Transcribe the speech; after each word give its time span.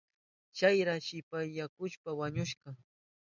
Chayra 0.57 0.95
shipasyahushpan 1.05 2.13
wañushka. 2.19 2.67